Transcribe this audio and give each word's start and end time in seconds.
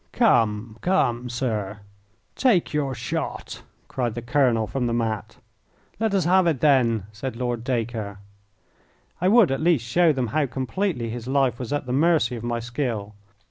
"Come, 0.13 0.79
come, 0.81 1.29
sir, 1.29 1.81
take 2.35 2.73
your 2.73 2.95
shot!" 2.95 3.61
cried 3.87 4.15
the 4.15 4.23
colonel 4.23 4.65
from 4.65 4.87
the 4.87 4.95
mat. 4.95 5.37
"Let 5.99 6.15
us 6.15 6.25
have 6.25 6.47
it, 6.47 6.59
then," 6.59 7.03
said 7.11 7.35
Lord 7.35 7.63
Dacre. 7.63 8.17
I 9.21 9.27
would, 9.27 9.51
at 9.51 9.61
least, 9.61 9.85
show 9.85 10.11
them 10.11 10.25
how 10.33 10.47
completely 10.47 11.11
his 11.11 11.27
life 11.27 11.59
was 11.59 11.71
at 11.71 11.85
the 11.85 11.93
mercy 11.93 12.35
of 12.35 12.43
my 12.43 12.59
skill. 12.59 13.13